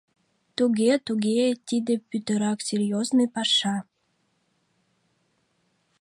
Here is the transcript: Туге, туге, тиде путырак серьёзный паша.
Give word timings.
Туге, 0.55 0.91
туге, 1.05 1.39
тиде 1.67 1.93
путырак 2.07 2.59
серьёзный 2.67 3.29
паша. 3.35 3.75